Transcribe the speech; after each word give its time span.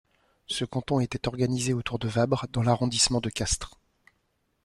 Ce 0.47 0.65
canton 0.65 0.99
était 0.99 1.27
organisé 1.27 1.73
autour 1.73 1.99
de 1.99 2.07
Vabre 2.07 2.47
dans 2.51 2.63
l'arrondissement 2.63 3.19
de 3.21 3.29
Castres. 3.29 3.77